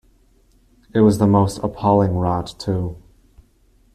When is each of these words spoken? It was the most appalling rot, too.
It 0.95 1.01
was 1.01 1.19
the 1.19 1.27
most 1.27 1.59
appalling 1.61 2.15
rot, 2.15 2.55
too. 2.57 2.97